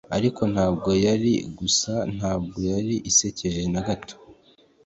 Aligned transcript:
Ariko 0.17 0.41
ntabwo 0.53 0.89
yari 1.05 1.33
gusa 1.59 1.93
ntabwo 2.15 2.57
yari 2.71 2.95
asekeje 3.09 3.61
na 3.73 3.81
gato 3.87 4.15